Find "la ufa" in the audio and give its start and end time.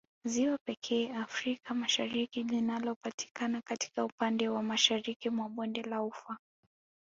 5.83-6.37